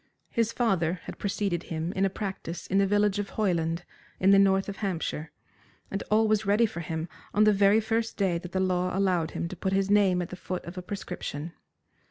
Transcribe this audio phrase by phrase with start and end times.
[0.31, 3.85] His father had preceded him in a practice in the village of Hoyland,
[4.19, 5.29] in the north of Hampshire,
[5.91, 9.29] and all was ready for him on the very first day that the law allowed
[9.37, 11.53] him to put his name at the foot of a prescription.